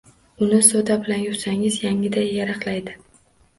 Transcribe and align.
Uni 0.45 0.61
soda 0.67 0.97
bilan 1.03 1.21
yuvsangiz 1.27 1.79
yangiday 1.85 2.35
yaraqlaydi. 2.41 2.99